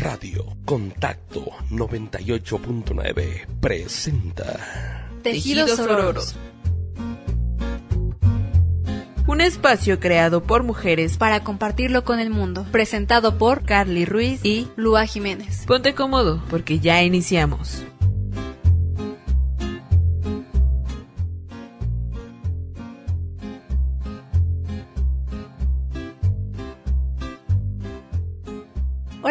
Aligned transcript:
Radio 0.00 0.56
Contacto 0.64 1.44
98.9 1.70 3.46
presenta 3.60 5.06
Tejidos 5.22 5.78
Ororos. 5.78 6.36
Un 9.26 9.42
espacio 9.42 10.00
creado 10.00 10.42
por 10.42 10.62
mujeres 10.62 11.18
para 11.18 11.44
compartirlo 11.44 12.02
con 12.04 12.18
el 12.18 12.30
mundo. 12.30 12.64
Presentado 12.72 13.36
por 13.36 13.62
Carly 13.66 14.06
Ruiz 14.06 14.40
y 14.42 14.68
Lua 14.74 15.04
Jiménez. 15.04 15.66
Ponte 15.66 15.94
cómodo 15.94 16.42
porque 16.48 16.78
ya 16.80 17.02
iniciamos. 17.02 17.84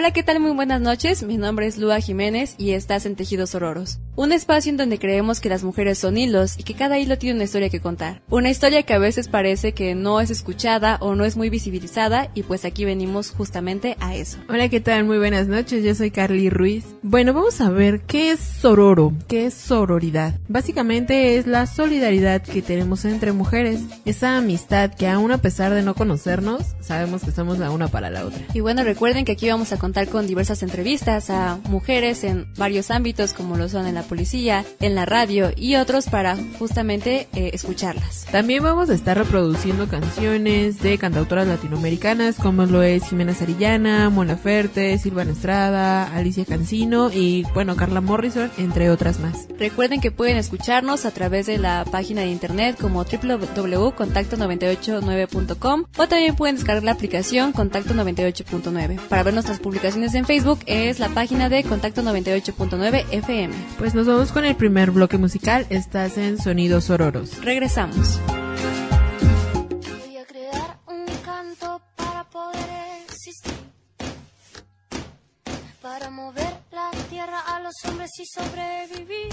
Hola, 0.09 0.15
¿qué 0.15 0.23
tal? 0.23 0.39
Muy 0.39 0.53
buenas 0.53 0.81
noches. 0.81 1.21
Mi 1.21 1.37
nombre 1.37 1.67
es 1.67 1.77
Lua 1.77 1.99
Jiménez 1.99 2.55
y 2.57 2.71
estás 2.71 3.05
en 3.05 3.15
Tejidos 3.15 3.53
Ororos. 3.53 3.99
Un 4.19 4.33
espacio 4.33 4.69
en 4.69 4.75
donde 4.75 4.99
creemos 4.99 5.39
que 5.39 5.47
las 5.47 5.63
mujeres 5.63 5.97
son 5.97 6.17
hilos 6.17 6.55
y 6.57 6.63
que 6.63 6.73
cada 6.73 6.99
hilo 6.99 7.17
tiene 7.17 7.35
una 7.35 7.45
historia 7.45 7.69
que 7.69 7.79
contar. 7.79 8.21
Una 8.29 8.49
historia 8.49 8.83
que 8.83 8.93
a 8.93 8.97
veces 8.97 9.29
parece 9.29 9.71
que 9.71 9.95
no 9.95 10.19
es 10.19 10.29
escuchada 10.29 10.97
o 10.99 11.15
no 11.15 11.23
es 11.23 11.37
muy 11.37 11.49
visibilizada 11.49 12.29
y 12.33 12.43
pues 12.43 12.65
aquí 12.65 12.83
venimos 12.83 13.31
justamente 13.31 13.95
a 14.01 14.17
eso. 14.17 14.37
Hola, 14.49 14.67
¿qué 14.67 14.81
tal? 14.81 15.05
Muy 15.05 15.19
buenas 15.19 15.47
noches. 15.47 15.85
Yo 15.85 15.95
soy 15.95 16.11
Carly 16.11 16.49
Ruiz. 16.49 16.83
Bueno, 17.01 17.31
vamos 17.33 17.61
a 17.61 17.69
ver 17.69 18.01
qué 18.01 18.31
es 18.31 18.41
sororo, 18.41 19.13
qué 19.29 19.45
es 19.45 19.53
sororidad. 19.53 20.37
Básicamente 20.49 21.37
es 21.37 21.47
la 21.47 21.65
solidaridad 21.65 22.41
que 22.41 22.61
tenemos 22.61 23.05
entre 23.05 23.31
mujeres, 23.31 23.79
esa 24.03 24.35
amistad 24.35 24.93
que 24.93 25.07
aún 25.07 25.31
a 25.31 25.37
pesar 25.37 25.73
de 25.73 25.81
no 25.81 25.95
conocernos, 25.95 26.75
sabemos 26.81 27.23
que 27.23 27.31
somos 27.31 27.57
la 27.57 27.71
una 27.71 27.87
para 27.87 28.09
la 28.09 28.25
otra. 28.25 28.41
Y 28.53 28.59
bueno, 28.59 28.83
recuerden 28.83 29.23
que 29.23 29.31
aquí 29.31 29.47
vamos 29.47 29.71
a 29.71 29.79
contar 29.79 30.09
con 30.09 30.27
diversas 30.27 30.61
entrevistas 30.61 31.29
a 31.29 31.57
mujeres 31.69 32.25
en 32.25 32.51
varios 32.57 32.91
ámbitos 32.91 33.31
como 33.31 33.55
lo 33.55 33.69
son 33.69 33.87
en 33.87 33.95
la 33.95 34.08
policía, 34.09 34.65
en 34.81 34.95
la 34.95 35.05
radio 35.05 35.51
y 35.55 35.75
otros 35.75 36.07
para 36.07 36.35
justamente 36.57 37.29
eh, 37.33 37.51
escucharlas. 37.53 38.25
También 38.31 38.63
vamos 38.63 38.89
a 38.89 38.93
estar 38.93 39.17
reproduciendo 39.17 39.87
canciones 39.87 40.81
de 40.81 40.97
cantautoras 40.97 41.47
latinoamericanas 41.47 42.35
como 42.35 42.65
lo 42.65 42.83
es 42.83 43.07
Jimena 43.07 43.33
Sarillana, 43.33 44.09
Mona 44.09 44.35
Ferte, 44.35 44.97
Silvana 44.97 45.31
Estrada, 45.31 46.13
Alicia 46.13 46.45
Cancino 46.45 47.11
y 47.13 47.45
bueno, 47.53 47.75
Carla 47.75 48.01
Morrison, 48.01 48.51
entre 48.57 48.89
otras 48.89 49.19
más. 49.19 49.47
Recuerden 49.57 50.01
que 50.01 50.11
pueden 50.11 50.37
escucharnos 50.37 51.05
a 51.05 51.11
través 51.11 51.45
de 51.45 51.57
la 51.57 51.85
página 51.89 52.21
de 52.21 52.27
internet 52.27 52.77
como 52.79 53.03
www.contacto989.com 53.03 55.85
o 55.97 56.07
también 56.07 56.35
pueden 56.35 56.55
descargar 56.55 56.83
la 56.83 56.91
aplicación 56.91 57.51
Contacto 57.51 57.93
98.9. 57.93 58.99
Para 59.07 59.23
ver 59.23 59.33
nuestras 59.33 59.59
publicaciones 59.59 60.13
en 60.15 60.25
Facebook 60.25 60.59
es 60.65 60.99
la 60.99 61.09
página 61.09 61.49
de 61.49 61.63
Contacto 61.63 62.01
98.9 62.01 63.05
FM. 63.11 63.53
Pues 63.77 63.88
nos 63.95 64.07
vamos 64.07 64.31
con 64.31 64.45
el 64.45 64.55
primer 64.55 64.91
bloque 64.91 65.17
musical. 65.17 65.65
Estás 65.69 66.17
en 66.17 66.37
Sonidos 66.37 66.89
Ororos. 66.89 67.43
Regresamos. 67.43 68.19
Voy 68.27 70.17
a 70.17 70.25
crear 70.25 70.79
un 70.85 71.05
canto 71.23 71.81
para 71.95 72.23
poder 72.25 72.69
existir. 73.05 73.53
Para 75.81 76.09
mover 76.09 76.53
la 76.71 76.91
tierra 77.09 77.39
a 77.39 77.59
los 77.61 77.73
hombres 77.85 78.11
y 78.19 78.25
sobrevivir. 78.25 79.29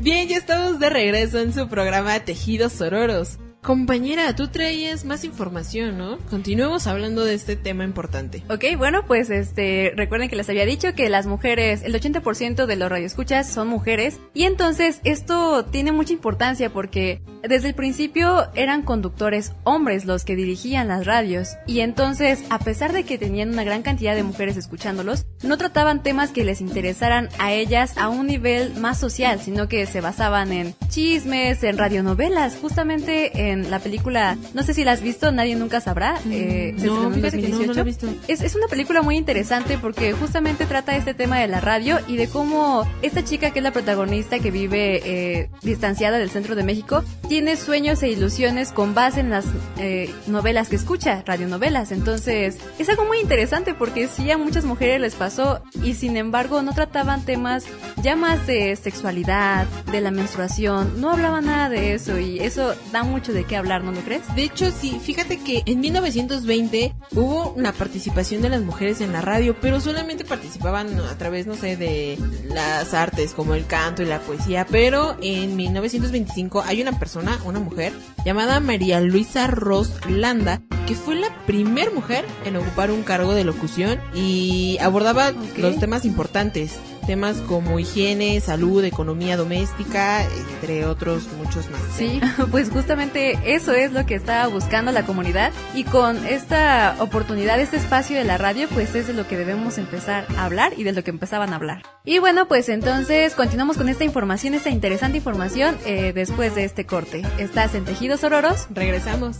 Bien, 0.00 0.28
ya 0.28 0.36
estamos 0.36 0.78
de 0.78 0.90
regreso 0.90 1.40
en 1.40 1.52
su 1.52 1.68
programa 1.68 2.20
Tejidos 2.20 2.72
Sororos. 2.74 3.38
Compañera, 3.62 4.34
tú 4.36 4.48
traías 4.48 5.04
más 5.04 5.24
información, 5.24 5.98
¿no? 5.98 6.18
Continuemos 6.30 6.86
hablando 6.86 7.24
de 7.24 7.34
este 7.34 7.56
tema 7.56 7.84
importante. 7.84 8.44
Ok, 8.48 8.64
bueno, 8.78 9.04
pues 9.06 9.30
este, 9.30 9.92
recuerden 9.96 10.28
que 10.28 10.36
les 10.36 10.48
había 10.48 10.64
dicho 10.64 10.94
que 10.94 11.08
las 11.08 11.26
mujeres, 11.26 11.82
el 11.82 11.94
80% 11.94 12.66
de 12.66 12.76
los 12.76 12.88
radioescuchas 12.88 13.50
son 13.50 13.68
mujeres 13.68 14.20
y 14.32 14.44
entonces 14.44 15.00
esto 15.04 15.64
tiene 15.64 15.92
mucha 15.92 16.12
importancia 16.12 16.70
porque 16.70 17.20
desde 17.42 17.68
el 17.68 17.74
principio 17.74 18.48
eran 18.54 18.82
conductores 18.82 19.52
hombres 19.64 20.04
los 20.04 20.24
que 20.24 20.36
dirigían 20.36 20.88
las 20.88 21.04
radios 21.04 21.56
y 21.66 21.80
entonces 21.80 22.44
a 22.50 22.58
pesar 22.58 22.92
de 22.92 23.04
que 23.04 23.18
tenían 23.18 23.50
una 23.50 23.64
gran 23.64 23.82
cantidad 23.82 24.14
de 24.14 24.22
mujeres 24.22 24.56
escuchándolos, 24.56 25.26
no 25.42 25.56
trataban 25.56 26.02
temas 26.02 26.30
que 26.30 26.44
les 26.44 26.60
interesaran 26.60 27.28
a 27.38 27.52
ellas 27.52 27.96
a 27.96 28.08
un 28.08 28.26
nivel 28.26 28.74
más 28.74 28.98
social, 28.98 29.40
sino 29.40 29.68
que 29.68 29.86
se 29.86 30.00
basaban 30.00 30.52
en 30.52 30.74
chismes, 30.88 31.62
en 31.64 31.78
radionovelas, 31.78 32.56
justamente 32.60 33.30
en 33.34 33.47
la 33.56 33.78
película, 33.78 34.36
no 34.54 34.62
sé 34.62 34.74
si 34.74 34.84
la 34.84 34.92
has 34.92 35.00
visto, 35.02 35.30
nadie 35.32 35.56
nunca 35.56 35.80
sabrá. 35.80 36.14
eh, 36.30 36.74
se 36.78 36.86
estrenó 36.86 37.02
no, 37.02 37.08
en 37.08 37.14
fíjate 37.14 37.40
que 37.40 37.48
no, 37.48 37.58
no 37.58 37.72
la 37.72 37.82
he 37.82 37.84
2018. 37.84 37.84
visto. 37.84 38.32
Es, 38.32 38.40
es 38.42 38.54
una 38.54 38.66
película 38.68 39.02
muy 39.02 39.16
interesante 39.16 39.78
porque 39.78 40.12
justamente 40.12 40.66
trata 40.66 40.96
este 40.96 41.14
tema 41.14 41.38
de 41.38 41.48
la 41.48 41.60
radio 41.60 41.98
y 42.06 42.16
de 42.16 42.28
cómo 42.28 42.86
esta 43.02 43.24
chica 43.24 43.50
que 43.50 43.58
es 43.60 43.62
la 43.62 43.72
protagonista 43.72 44.38
que 44.38 44.50
vive 44.50 45.00
eh, 45.04 45.50
distanciada 45.62 46.18
del 46.18 46.30
centro 46.30 46.54
de 46.54 46.62
México 46.64 47.02
tiene 47.28 47.56
sueños 47.56 48.02
e 48.02 48.08
ilusiones 48.08 48.72
con 48.72 48.94
base 48.94 49.20
en 49.20 49.30
las 49.30 49.44
eh, 49.78 50.10
novelas 50.26 50.68
que 50.68 50.76
escucha, 50.76 51.22
radionovelas. 51.26 51.92
Entonces 51.92 52.58
es 52.78 52.88
algo 52.88 53.04
muy 53.04 53.18
interesante 53.20 53.74
porque 53.74 54.08
sí 54.08 54.30
a 54.30 54.38
muchas 54.38 54.64
mujeres 54.64 55.00
les 55.00 55.14
pasó 55.14 55.60
y 55.82 55.94
sin 55.94 56.16
embargo 56.16 56.62
no 56.62 56.72
trataban 56.74 57.24
temas 57.24 57.64
ya 58.02 58.16
más 58.16 58.46
de 58.46 58.74
sexualidad, 58.76 59.66
de 59.90 60.00
la 60.00 60.10
menstruación, 60.10 61.00
no 61.00 61.10
hablaban 61.10 61.46
nada 61.46 61.68
de 61.68 61.94
eso 61.94 62.18
y 62.18 62.38
eso 62.40 62.74
da 62.92 63.02
mucho 63.02 63.32
de 63.32 63.37
qué 63.44 63.56
hablar, 63.56 63.84
¿no 63.84 63.92
lo 63.92 64.00
crees? 64.00 64.22
De 64.34 64.42
hecho, 64.42 64.70
sí, 64.70 64.98
fíjate 65.02 65.38
que 65.38 65.62
en 65.66 65.80
1920 65.80 66.94
hubo 67.12 67.52
una 67.52 67.72
participación 67.72 68.42
de 68.42 68.48
las 68.48 68.62
mujeres 68.62 69.00
en 69.00 69.12
la 69.12 69.20
radio, 69.20 69.56
pero 69.60 69.80
solamente 69.80 70.24
participaban 70.24 70.98
a 71.00 71.18
través, 71.18 71.46
no 71.46 71.54
sé, 71.54 71.76
de 71.76 72.18
las 72.52 72.94
artes 72.94 73.32
como 73.32 73.54
el 73.54 73.66
canto 73.66 74.02
y 74.02 74.06
la 74.06 74.20
poesía, 74.20 74.66
pero 74.70 75.16
en 75.22 75.56
1925 75.56 76.62
hay 76.66 76.82
una 76.82 76.98
persona, 76.98 77.38
una 77.44 77.60
mujer, 77.60 77.92
llamada 78.24 78.60
María 78.60 79.00
Luisa 79.00 79.46
Ross 79.46 79.92
Landa, 80.08 80.62
que 80.88 80.94
fue 80.94 81.16
la 81.16 81.28
primer 81.46 81.92
mujer 81.92 82.24
en 82.46 82.56
ocupar 82.56 82.90
un 82.90 83.02
cargo 83.02 83.34
de 83.34 83.44
locución 83.44 84.00
y 84.14 84.78
abordaba 84.80 85.28
Ok. 85.28 85.58
los 85.58 85.78
temas 85.78 86.06
importantes, 86.06 86.76
temas 87.06 87.36
como 87.46 87.78
higiene, 87.78 88.40
salud, 88.40 88.82
economía 88.84 89.36
doméstica, 89.36 90.24
entre 90.24 90.86
otros 90.86 91.24
muchos 91.36 91.68
más. 91.70 91.80
Sí, 91.96 92.20
pues 92.50 92.70
justamente 92.70 93.38
eso 93.54 93.72
es 93.74 93.92
lo 93.92 94.06
que 94.06 94.14
estaba 94.14 94.46
buscando 94.46 94.90
la 94.92 95.04
comunidad 95.04 95.52
y 95.74 95.84
con 95.84 96.26
esta 96.26 96.96
oportunidad, 97.00 97.60
este 97.60 97.76
espacio 97.76 98.16
de 98.16 98.24
la 98.24 98.38
radio, 98.38 98.66
pues 98.72 98.94
es 98.94 99.06
de 99.08 99.12
lo 99.12 99.26
que 99.28 99.36
debemos 99.36 99.76
empezar 99.76 100.26
a 100.38 100.46
hablar 100.46 100.72
y 100.76 100.84
de 100.84 100.92
lo 100.92 101.04
que 101.04 101.10
empezaban 101.10 101.52
a 101.52 101.56
hablar. 101.56 101.82
Y 102.04 102.18
bueno, 102.18 102.48
pues 102.48 102.70
entonces 102.70 103.34
continuamos 103.34 103.76
con 103.76 103.90
esta 103.90 104.04
información, 104.04 104.54
esta 104.54 104.70
interesante 104.70 105.18
información 105.18 105.76
eh, 105.84 106.12
después 106.14 106.54
de 106.54 106.64
este 106.64 106.86
corte. 106.86 107.22
Estás 107.38 107.74
en 107.74 107.84
Tejidos 107.84 108.24
Ororos. 108.24 108.66
Regresamos. 108.70 109.36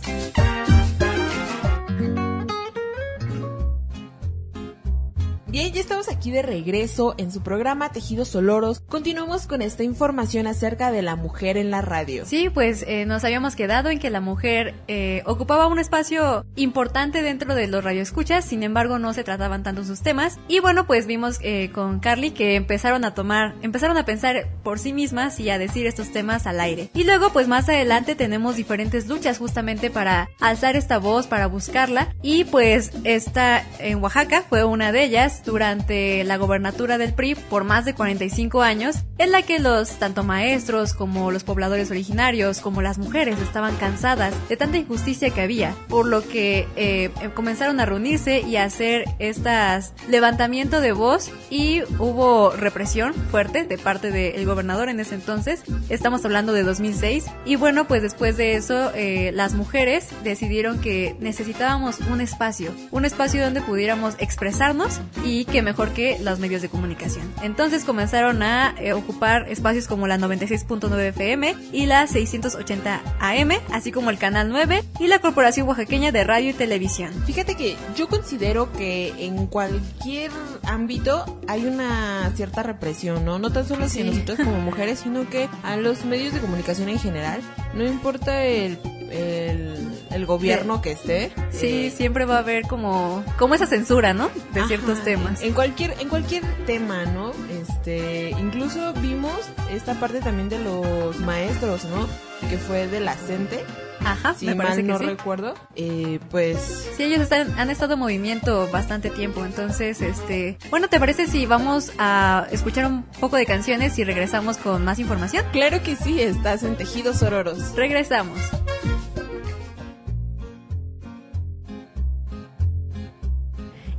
Bien, 5.51 5.73
ya 5.73 5.81
estamos 5.81 6.09
aquí 6.09 6.29
de 6.29 6.43
regreso 6.43 7.15
en 7.17 7.31
su 7.31 7.41
programa 7.41 7.91
Tejidos 7.91 8.35
Oloros. 8.35 8.81
Continuamos 8.81 9.47
con 9.47 9.63
esta 9.63 9.83
información 9.83 10.45
acerca 10.45 10.91
de 10.91 11.01
la 11.01 11.15
mujer 11.15 11.57
en 11.57 11.71
la 11.71 11.81
radio. 11.81 12.23
Sí, 12.27 12.51
pues 12.51 12.85
eh, 12.87 13.07
nos 13.07 13.23
habíamos 13.23 13.55
quedado 13.55 13.89
en 13.89 13.97
que 13.97 14.11
la 14.11 14.21
mujer 14.21 14.75
eh, 14.87 15.23
ocupaba 15.25 15.65
un 15.65 15.79
espacio 15.79 16.45
importante 16.55 17.23
dentro 17.23 17.55
de 17.55 17.65
los 17.65 17.83
radioescuchas, 17.83 18.45
sin 18.45 18.61
embargo 18.61 18.99
no 18.99 19.11
se 19.13 19.23
trataban 19.23 19.63
tanto 19.63 19.83
sus 19.83 20.01
temas. 20.01 20.37
Y 20.47 20.59
bueno, 20.59 20.85
pues 20.85 21.07
vimos 21.07 21.39
eh, 21.41 21.71
con 21.73 21.99
Carly 21.99 22.29
que 22.29 22.53
empezaron 22.53 23.03
a 23.03 23.15
tomar, 23.15 23.55
empezaron 23.63 23.97
a 23.97 24.05
pensar 24.05 24.47
por 24.61 24.77
sí 24.77 24.93
mismas 24.93 25.39
y 25.39 25.49
a 25.49 25.57
decir 25.57 25.87
estos 25.87 26.11
temas 26.11 26.45
al 26.45 26.59
aire. 26.59 26.91
Y 26.93 27.05
luego, 27.05 27.33
pues 27.33 27.47
más 27.47 27.67
adelante 27.69 28.13
tenemos 28.13 28.55
diferentes 28.55 29.07
luchas 29.07 29.39
justamente 29.39 29.89
para 29.89 30.29
alzar 30.39 30.75
esta 30.75 30.99
voz, 30.99 31.25
para 31.25 31.47
buscarla. 31.47 32.13
Y 32.21 32.43
pues 32.43 32.91
esta 33.03 33.65
en 33.79 34.03
Oaxaca 34.03 34.43
fue 34.47 34.63
una 34.63 34.91
de 34.91 35.05
ellas 35.05 35.38
durante 35.45 36.23
la 36.23 36.37
gobernatura 36.37 36.97
del 36.97 37.13
PRI 37.13 37.35
por 37.35 37.63
más 37.63 37.85
de 37.85 37.93
45 37.93 38.61
años, 38.61 38.97
en 39.17 39.31
la 39.31 39.41
que 39.41 39.59
los 39.59 39.91
tanto 39.99 40.23
maestros 40.23 40.93
como 40.93 41.31
los 41.31 41.43
pobladores 41.43 41.91
originarios 41.91 42.59
como 42.61 42.81
las 42.81 42.97
mujeres 42.97 43.39
estaban 43.39 43.75
cansadas 43.77 44.33
de 44.47 44.57
tanta 44.57 44.77
injusticia 44.77 45.29
que 45.29 45.41
había, 45.41 45.75
por 45.87 46.05
lo 46.07 46.27
que 46.27 46.67
eh, 46.75 47.11
comenzaron 47.33 47.79
a 47.79 47.85
reunirse 47.85 48.41
y 48.41 48.55
a 48.55 48.63
hacer 48.63 49.05
estas 49.19 49.93
levantamiento 50.07 50.81
de 50.81 50.91
voz 50.91 51.31
y 51.49 51.81
hubo 51.97 52.51
represión 52.51 53.13
fuerte 53.13 53.63
de 53.63 53.77
parte 53.77 54.11
del 54.11 54.45
gobernador 54.45 54.89
en 54.89 54.99
ese 54.99 55.15
entonces. 55.15 55.63
Estamos 55.89 56.23
hablando 56.25 56.53
de 56.53 56.63
2006 56.63 57.25
y 57.45 57.55
bueno, 57.55 57.87
pues 57.87 58.01
después 58.01 58.37
de 58.37 58.55
eso 58.55 58.91
eh, 58.95 59.31
las 59.33 59.53
mujeres 59.53 60.09
decidieron 60.23 60.79
que 60.79 61.15
necesitábamos 61.19 61.99
un 62.11 62.21
espacio, 62.21 62.71
un 62.91 63.05
espacio 63.05 63.43
donde 63.43 63.61
pudiéramos 63.61 64.15
expresarnos 64.19 64.99
y 65.23 65.28
y 65.29 65.45
que 65.45 65.61
mejor 65.61 65.91
que 65.91 66.17
los 66.19 66.39
medios 66.39 66.61
de 66.63 66.69
comunicación. 66.69 67.31
Entonces 67.43 67.83
comenzaron 67.85 68.41
a 68.41 68.73
eh, 68.79 68.93
ocupar 68.93 69.47
espacios 69.49 69.87
como 69.87 70.07
la 70.07 70.17
96.9 70.17 70.99
FM 71.09 71.55
y 71.71 71.85
la 71.85 72.07
680 72.07 73.01
AM, 73.19 73.51
así 73.71 73.91
como 73.91 74.09
el 74.09 74.17
Canal 74.17 74.49
9 74.49 74.83
y 74.99 75.07
la 75.07 75.19
Corporación 75.19 75.67
Oaxaqueña 75.67 76.11
de 76.11 76.23
Radio 76.23 76.49
y 76.49 76.53
Televisión. 76.53 77.11
Fíjate 77.25 77.55
que 77.55 77.75
yo 77.95 78.07
considero 78.07 78.71
que 78.73 79.13
en 79.25 79.45
cualquier 79.47 80.31
ámbito 80.63 81.39
hay 81.47 81.65
una 81.65 82.31
cierta 82.35 82.63
represión, 82.63 83.23
¿no? 83.25 83.37
No 83.39 83.51
tan 83.51 83.67
solo 83.67 83.85
hacia 83.85 84.03
Sí. 84.03 84.09
nosotros 84.09 84.39
como 84.39 84.59
mujeres, 84.61 84.99
sino 85.03 85.29
que 85.29 85.47
a 85.63 85.75
los 85.75 86.05
medios 86.05 86.33
de 86.33 86.39
comunicación 86.39 86.89
en 86.89 86.99
general, 86.99 87.41
no 87.75 87.85
importa 87.85 88.43
el, 88.45 88.79
el, 89.11 89.88
el 90.11 90.25
gobierno 90.25 90.81
que 90.81 90.91
esté. 90.91 91.31
Sí, 91.51 91.87
eh, 91.87 91.91
siempre 91.91 92.25
va 92.25 92.35
a 92.37 92.39
haber 92.39 92.63
como, 92.67 93.23
como 93.37 93.55
esa 93.55 93.65
censura, 93.65 94.13
¿no? 94.13 94.29
De 94.53 94.65
ciertos 94.65 95.03
temas. 95.03 95.41
En 95.41 95.53
cualquier, 95.53 95.95
en 95.99 96.09
cualquier 96.09 96.43
tema, 96.65 97.05
¿no? 97.05 97.31
Este, 97.61 98.31
incluso 98.31 98.93
vimos 98.93 99.33
esta 99.71 99.93
parte 99.95 100.19
también 100.19 100.49
de 100.49 100.59
los 100.59 101.19
maestros, 101.19 101.85
¿no? 101.85 102.07
Que 102.49 102.57
fue 102.57 102.87
de 102.87 102.99
la 102.99 103.13
CENTE, 103.15 103.63
Ajá, 104.03 104.33
si 104.33 104.53
mal 104.55 104.75
que 104.75 104.83
no 104.83 104.97
sí. 104.97 105.05
recuerdo. 105.05 105.53
Eh, 105.75 106.19
pues 106.31 106.89
Sí, 106.95 107.03
ellos 107.03 107.19
están, 107.19 107.57
han 107.59 107.69
estado 107.69 107.93
en 107.93 107.99
movimiento 107.99 108.69
bastante 108.71 109.09
tiempo, 109.09 109.43
entonces, 109.45 110.01
este, 110.01 110.57
bueno, 110.69 110.87
¿te 110.87 110.99
parece 110.99 111.27
si 111.27 111.45
vamos 111.45 111.91
a 111.99 112.47
escuchar 112.51 112.85
un 112.85 113.03
poco 113.19 113.35
de 113.35 113.45
canciones 113.45 113.97
y 113.99 114.03
regresamos 114.03 114.57
con 114.57 114.83
más 114.85 114.99
información? 114.99 115.45
claro 115.51 115.81
que 115.83 115.95
sí, 115.95 116.21
estás 116.21 116.63
en 116.63 116.75
Tejidos 116.77 117.21
Ororos. 117.21 117.75
Regresamos. 117.75 118.39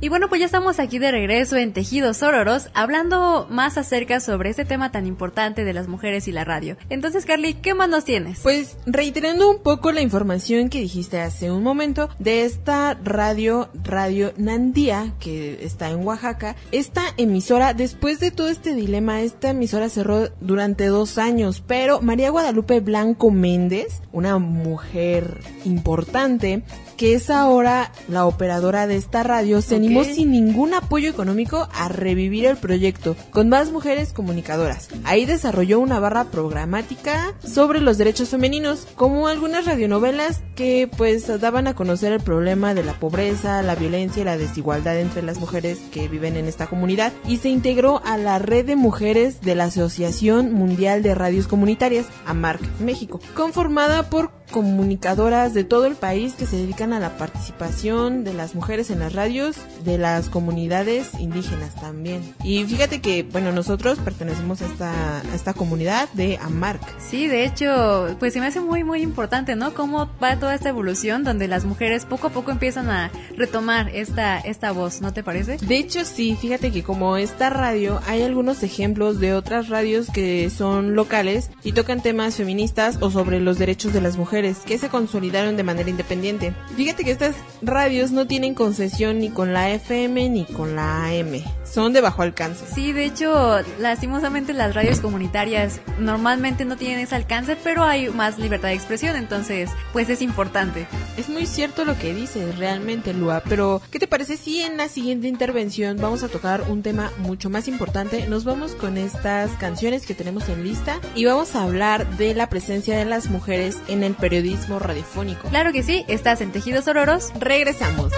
Y 0.03 0.09
bueno, 0.09 0.29
pues 0.29 0.39
ya 0.39 0.45
estamos 0.47 0.79
aquí 0.79 0.97
de 0.97 1.11
regreso 1.11 1.57
en 1.57 1.73
Tejidos 1.73 2.23
Ororos, 2.23 2.69
hablando 2.73 3.45
más 3.51 3.77
acerca 3.77 4.19
sobre 4.19 4.49
este 4.49 4.65
tema 4.65 4.91
tan 4.91 5.05
importante 5.05 5.63
de 5.63 5.73
las 5.73 5.87
mujeres 5.87 6.27
y 6.27 6.31
la 6.31 6.43
radio. 6.43 6.75
Entonces, 6.89 7.27
Carly, 7.27 7.53
¿qué 7.53 7.75
más 7.75 7.87
nos 7.87 8.03
tienes? 8.03 8.39
Pues 8.39 8.77
reiterando 8.87 9.47
un 9.47 9.59
poco 9.59 9.91
la 9.91 10.01
información 10.01 10.69
que 10.69 10.79
dijiste 10.79 11.21
hace 11.21 11.51
un 11.51 11.61
momento 11.61 12.09
de 12.17 12.45
esta 12.45 12.95
radio, 13.03 13.69
Radio 13.75 14.33
Nandía, 14.37 15.13
que 15.19 15.63
está 15.63 15.91
en 15.91 16.03
Oaxaca, 16.03 16.55
esta 16.71 17.03
emisora, 17.17 17.75
después 17.75 18.19
de 18.19 18.31
todo 18.31 18.47
este 18.47 18.73
dilema, 18.73 19.21
esta 19.21 19.51
emisora 19.51 19.87
cerró 19.87 20.29
durante 20.39 20.87
dos 20.87 21.19
años, 21.19 21.63
pero 21.67 22.01
María 22.01 22.31
Guadalupe 22.31 22.79
Blanco 22.79 23.29
Méndez, 23.29 24.01
una 24.11 24.39
mujer 24.39 25.41
importante, 25.63 26.63
que 26.97 27.13
es 27.13 27.29
ahora 27.29 27.91
la 28.07 28.25
operadora 28.25 28.87
de 28.87 28.95
esta 28.95 29.23
radio, 29.23 29.61
se 29.61 29.75
animó 29.75 30.03
sin 30.03 30.31
ningún 30.31 30.73
apoyo 30.73 31.09
económico 31.09 31.67
a 31.73 31.87
revivir 31.87 32.45
el 32.45 32.57
proyecto 32.57 33.15
con 33.31 33.49
más 33.49 33.71
mujeres 33.71 34.13
comunicadoras. 34.13 34.89
Ahí 35.03 35.25
desarrolló 35.25 35.79
una 35.79 35.99
barra 35.99 36.25
programática 36.25 37.33
sobre 37.45 37.81
los 37.81 37.97
derechos 37.97 38.29
femeninos, 38.29 38.87
como 38.95 39.27
algunas 39.27 39.65
radionovelas 39.65 40.41
que 40.55 40.89
pues 40.95 41.27
daban 41.39 41.67
a 41.67 41.75
conocer 41.75 42.13
el 42.13 42.21
problema 42.21 42.73
de 42.73 42.83
la 42.83 42.93
pobreza, 42.93 43.61
la 43.61 43.75
violencia 43.75 44.21
y 44.21 44.25
la 44.25 44.37
desigualdad 44.37 44.99
entre 44.99 45.21
las 45.21 45.39
mujeres 45.39 45.79
que 45.91 46.07
viven 46.07 46.35
en 46.35 46.47
esta 46.47 46.67
comunidad 46.67 47.13
y 47.27 47.37
se 47.37 47.49
integró 47.49 48.01
a 48.05 48.17
la 48.17 48.39
red 48.39 48.65
de 48.65 48.75
mujeres 48.75 49.41
de 49.41 49.55
la 49.55 49.65
Asociación 49.65 50.53
Mundial 50.53 51.03
de 51.03 51.15
Radios 51.15 51.47
Comunitarias, 51.47 52.05
AMARC 52.25 52.61
México, 52.79 53.19
conformada 53.35 54.09
por 54.09 54.31
comunicadoras 54.51 55.53
de 55.53 55.63
todo 55.63 55.85
el 55.85 55.95
país 55.95 56.33
que 56.33 56.45
se 56.45 56.57
dedican 56.57 56.93
a 56.93 56.99
la 56.99 57.17
participación 57.17 58.23
de 58.23 58.33
las 58.33 58.53
mujeres 58.53 58.91
en 58.91 58.99
las 58.99 59.13
radios 59.13 59.55
de 59.83 59.97
las 59.97 60.29
comunidades 60.29 61.09
indígenas 61.19 61.75
también. 61.75 62.21
Y 62.43 62.63
fíjate 62.65 63.01
que, 63.01 63.23
bueno, 63.23 63.51
nosotros 63.51 63.99
pertenecemos 63.99 64.61
a 64.61 64.65
esta, 64.65 65.19
a 65.21 65.35
esta 65.35 65.53
comunidad 65.53 66.09
de 66.13 66.37
AMARC. 66.37 66.81
Sí, 66.99 67.27
de 67.27 67.45
hecho, 67.45 68.15
pues 68.19 68.33
se 68.33 68.39
me 68.39 68.47
hace 68.47 68.59
muy, 68.59 68.83
muy 68.83 69.01
importante, 69.01 69.55
¿no? 69.55 69.73
Cómo 69.73 70.09
va 70.21 70.37
toda 70.37 70.53
esta 70.53 70.69
evolución 70.69 71.23
donde 71.23 71.47
las 71.47 71.65
mujeres 71.65 72.05
poco 72.05 72.27
a 72.27 72.29
poco 72.31 72.51
empiezan 72.51 72.89
a 72.89 73.11
retomar 73.37 73.89
esta, 73.93 74.39
esta 74.39 74.71
voz, 74.71 75.01
¿no 75.01 75.13
te 75.13 75.23
parece? 75.23 75.57
De 75.57 75.77
hecho, 75.77 76.05
sí, 76.05 76.37
fíjate 76.39 76.71
que 76.71 76.83
como 76.83 77.17
esta 77.17 77.49
radio, 77.49 78.01
hay 78.07 78.21
algunos 78.23 78.63
ejemplos 78.63 79.19
de 79.19 79.33
otras 79.33 79.69
radios 79.69 80.09
que 80.09 80.49
son 80.49 80.95
locales 80.95 81.49
y 81.63 81.71
tocan 81.71 82.01
temas 82.01 82.35
feministas 82.35 82.97
o 83.01 83.09
sobre 83.09 83.39
los 83.39 83.57
derechos 83.57 83.93
de 83.93 84.01
las 84.01 84.17
mujeres 84.17 84.40
que 84.65 84.77
se 84.77 84.89
consolidaron 84.89 85.57
de 85.57 85.63
manera 85.63 85.89
independiente. 85.89 86.53
Fíjate 86.75 87.03
que 87.03 87.11
estas 87.11 87.35
radios 87.61 88.11
no 88.11 88.27
tienen 88.27 88.53
concesión 88.53 89.19
ni 89.19 89.29
con 89.29 89.53
la 89.53 89.69
FM 89.71 90.29
ni 90.29 90.45
con 90.45 90.75
la 90.75 91.05
AM. 91.05 91.43
Son 91.71 91.93
de 91.93 92.01
bajo 92.01 92.21
alcance. 92.21 92.65
Sí, 92.73 92.91
de 92.91 93.05
hecho, 93.05 93.59
lastimosamente 93.79 94.51
las 94.51 94.75
radios 94.75 94.99
comunitarias 94.99 95.79
normalmente 95.99 96.65
no 96.65 96.75
tienen 96.75 96.99
ese 96.99 97.15
alcance, 97.15 97.55
pero 97.55 97.83
hay 97.83 98.09
más 98.09 98.37
libertad 98.37 98.69
de 98.69 98.73
expresión, 98.73 99.15
entonces, 99.15 99.69
pues 99.93 100.09
es 100.09 100.21
importante. 100.21 100.85
Es 101.17 101.29
muy 101.29 101.45
cierto 101.45 101.85
lo 101.85 101.97
que 101.97 102.13
dices, 102.13 102.57
realmente, 102.57 103.13
Lua, 103.13 103.41
pero 103.47 103.81
¿qué 103.89 103.99
te 103.99 104.07
parece 104.07 104.35
si 104.35 104.61
en 104.61 104.75
la 104.75 104.89
siguiente 104.89 105.29
intervención 105.29 105.97
vamos 105.97 106.23
a 106.23 106.27
tocar 106.27 106.63
un 106.67 106.81
tema 106.81 107.09
mucho 107.19 107.49
más 107.49 107.69
importante? 107.69 108.27
Nos 108.27 108.43
vamos 108.43 108.75
con 108.75 108.97
estas 108.97 109.51
canciones 109.51 110.05
que 110.05 110.13
tenemos 110.13 110.49
en 110.49 110.65
lista 110.65 110.99
y 111.15 111.23
vamos 111.23 111.55
a 111.55 111.63
hablar 111.63 112.17
de 112.17 112.35
la 112.35 112.49
presencia 112.49 112.97
de 112.97 113.05
las 113.05 113.29
mujeres 113.29 113.77
en 113.87 114.03
el 114.03 114.13
periodismo 114.15 114.77
radiofónico. 114.77 115.47
Claro 115.47 115.71
que 115.71 115.83
sí, 115.83 116.03
estás 116.09 116.41
en 116.41 116.51
Tejidos 116.51 116.87
Ororos. 116.87 117.31
Regresamos. 117.39 118.11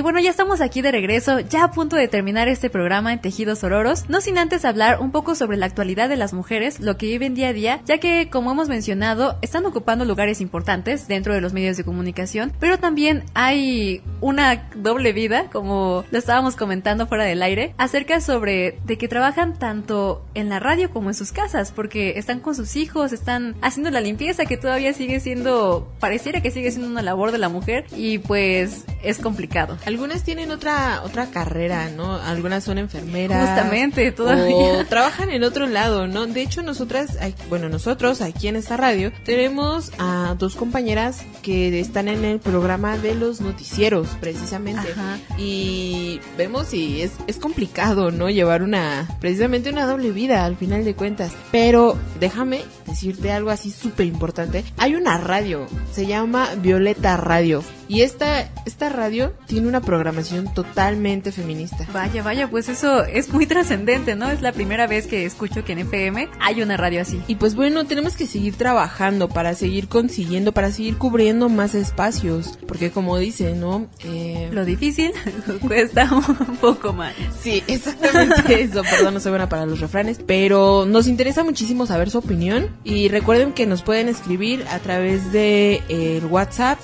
Y 0.00 0.02
bueno, 0.02 0.18
ya 0.18 0.30
estamos 0.30 0.62
aquí 0.62 0.80
de 0.80 0.92
regreso, 0.92 1.40
ya 1.40 1.62
a 1.62 1.72
punto 1.72 1.94
de 1.94 2.08
terminar 2.08 2.48
este 2.48 2.70
programa 2.70 3.12
en 3.12 3.20
Tejidos 3.20 3.62
Ororos, 3.64 4.08
no 4.08 4.22
sin 4.22 4.38
antes 4.38 4.64
hablar 4.64 4.98
un 4.98 5.12
poco 5.12 5.34
sobre 5.34 5.58
la 5.58 5.66
actualidad 5.66 6.08
de 6.08 6.16
las 6.16 6.32
mujeres, 6.32 6.80
lo 6.80 6.96
que 6.96 7.04
viven 7.04 7.34
día 7.34 7.48
a 7.48 7.52
día, 7.52 7.82
ya 7.84 7.98
que, 7.98 8.30
como 8.30 8.50
hemos 8.50 8.70
mencionado, 8.70 9.36
están 9.42 9.66
ocupando 9.66 10.06
lugares 10.06 10.40
importantes 10.40 11.06
dentro 11.06 11.34
de 11.34 11.42
los 11.42 11.52
medios 11.52 11.76
de 11.76 11.84
comunicación, 11.84 12.50
pero 12.58 12.78
también 12.78 13.24
hay 13.34 14.00
una 14.22 14.70
doble 14.74 15.12
vida, 15.12 15.50
como 15.52 16.02
lo 16.10 16.18
estábamos 16.18 16.56
comentando 16.56 17.06
fuera 17.06 17.24
del 17.24 17.42
aire, 17.42 17.74
acerca 17.76 18.22
sobre 18.22 18.78
de 18.86 18.96
que 18.96 19.06
trabajan 19.06 19.58
tanto 19.58 20.24
en 20.32 20.48
la 20.48 20.60
radio 20.60 20.90
como 20.90 21.10
en 21.10 21.14
sus 21.14 21.30
casas, 21.30 21.72
porque 21.72 22.14
están 22.16 22.40
con 22.40 22.54
sus 22.54 22.74
hijos, 22.76 23.12
están 23.12 23.54
haciendo 23.60 23.90
la 23.90 24.00
limpieza 24.00 24.46
que 24.46 24.56
todavía 24.56 24.94
sigue 24.94 25.20
siendo, 25.20 25.92
pareciera 26.00 26.40
que 26.40 26.50
sigue 26.50 26.70
siendo 26.70 26.88
una 26.88 27.02
labor 27.02 27.32
de 27.32 27.38
la 27.38 27.50
mujer. 27.50 27.84
Y 27.94 28.16
pues 28.16 28.86
es 29.02 29.18
complicado. 29.18 29.78
Algunas 29.86 30.22
tienen 30.22 30.50
otra 30.50 31.02
otra 31.04 31.26
carrera, 31.26 31.90
¿no? 31.90 32.16
Algunas 32.16 32.64
son 32.64 32.78
enfermeras. 32.78 33.48
Justamente, 33.48 34.12
todavía. 34.12 34.80
O 34.80 34.84
trabajan 34.86 35.30
en 35.30 35.44
otro 35.44 35.66
lado, 35.66 36.06
¿no? 36.06 36.26
De 36.26 36.42
hecho, 36.42 36.62
nosotras, 36.62 37.18
bueno, 37.48 37.68
nosotros 37.68 38.20
aquí 38.20 38.48
en 38.48 38.56
esta 38.56 38.76
radio 38.76 39.12
tenemos 39.24 39.92
a 39.98 40.34
dos 40.38 40.56
compañeras 40.56 41.24
que 41.42 41.78
están 41.80 42.08
en 42.08 42.24
el 42.24 42.40
programa 42.40 42.96
de 42.98 43.14
los 43.14 43.40
noticieros, 43.40 44.08
precisamente. 44.20 44.92
Ajá. 44.92 45.18
Y 45.38 46.20
vemos 46.36 46.72
y 46.74 47.02
es, 47.02 47.12
es 47.26 47.36
complicado, 47.36 48.10
¿no? 48.10 48.30
Llevar 48.30 48.62
una, 48.62 49.08
precisamente 49.20 49.70
una 49.70 49.86
doble 49.86 50.10
vida 50.10 50.44
al 50.44 50.56
final 50.56 50.84
de 50.84 50.94
cuentas. 50.94 51.32
Pero 51.50 51.98
déjame 52.18 52.62
decirte 52.86 53.32
algo 53.32 53.50
así 53.50 53.70
súper 53.70 54.06
importante. 54.06 54.64
Hay 54.76 54.94
una 54.94 55.18
radio, 55.18 55.66
se 55.92 56.06
llama 56.06 56.48
Violeta 56.56 57.16
Radio. 57.16 57.62
Y 57.90 58.02
esta, 58.02 58.48
esta 58.66 58.88
radio 58.88 59.32
tiene 59.48 59.66
una 59.66 59.80
programación 59.80 60.54
totalmente 60.54 61.32
feminista. 61.32 61.88
Vaya, 61.92 62.22
vaya, 62.22 62.48
pues 62.48 62.68
eso 62.68 63.02
es 63.02 63.30
muy 63.30 63.46
trascendente, 63.46 64.14
¿no? 64.14 64.30
Es 64.30 64.42
la 64.42 64.52
primera 64.52 64.86
vez 64.86 65.08
que 65.08 65.24
escucho 65.24 65.64
que 65.64 65.72
en 65.72 65.80
FM 65.80 66.28
hay 66.38 66.62
una 66.62 66.76
radio 66.76 67.02
así. 67.02 67.20
Y 67.26 67.34
pues 67.34 67.56
bueno, 67.56 67.86
tenemos 67.86 68.14
que 68.14 68.28
seguir 68.28 68.54
trabajando 68.54 69.28
para 69.28 69.54
seguir 69.54 69.88
consiguiendo, 69.88 70.52
para 70.52 70.70
seguir 70.70 70.98
cubriendo 70.98 71.48
más 71.48 71.74
espacios. 71.74 72.60
Porque 72.68 72.92
como 72.92 73.18
dice, 73.18 73.56
¿no? 73.56 73.88
Eh, 74.04 74.50
Lo 74.52 74.64
difícil 74.64 75.10
cuesta 75.60 76.08
un 76.14 76.58
poco 76.58 76.92
más. 76.92 77.14
Sí, 77.42 77.64
exactamente 77.66 78.62
eso. 78.62 78.82
Perdón, 78.82 79.14
no 79.14 79.20
soy 79.20 79.30
buena 79.30 79.48
para 79.48 79.66
los 79.66 79.80
refranes. 79.80 80.20
Pero 80.24 80.86
nos 80.86 81.08
interesa 81.08 81.42
muchísimo 81.42 81.86
saber 81.86 82.08
su 82.08 82.18
opinión. 82.18 82.68
Y 82.84 83.08
recuerden 83.08 83.52
que 83.52 83.66
nos 83.66 83.82
pueden 83.82 84.08
escribir 84.08 84.64
a 84.70 84.78
través 84.78 85.32
de 85.32 85.82
el 85.88 86.24
WhatsApp 86.26 86.78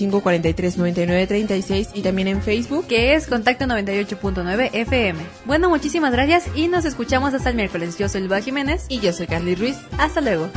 55 0.00 0.20
35 0.20 0.22
43 0.22 0.76
99 0.78 1.26
36 1.26 1.88
y 1.94 2.02
también 2.02 2.28
en 2.28 2.42
Facebook. 2.42 2.86
Que 2.86 3.14
es 3.14 3.26
Contacto 3.26 3.66
98.9 3.66 4.70
FM. 4.72 5.20
Bueno, 5.44 5.68
muchísimas 5.68 6.12
gracias 6.12 6.44
y 6.54 6.68
nos 6.68 6.84
escuchamos 6.84 7.34
hasta 7.34 7.50
el 7.50 7.56
miércoles. 7.56 7.98
Yo 7.98 8.08
soy 8.08 8.22
Luba 8.22 8.40
Jiménez. 8.40 8.86
Y 8.88 9.00
yo 9.00 9.12
soy 9.12 9.26
Carly 9.26 9.54
Ruiz. 9.54 9.76
Hasta 9.98 10.20
luego. 10.20 10.50